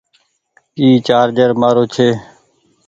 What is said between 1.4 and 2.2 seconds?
مآرو ڇي۔